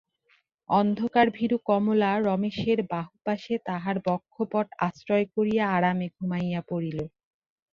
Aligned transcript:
অন্ধকারভীরু 0.69 1.57
কমলা 1.65 2.11
রমেশের 2.19 2.79
বাহুপাশে 2.91 3.53
তাহার 3.67 3.95
বক্ষপট 4.07 4.67
আশ্রয় 4.87 5.25
করিয়া 5.35 5.65
আরামে 5.77 6.07
ঘুমাইয়া 6.15 6.61
পড়িল। 6.69 6.99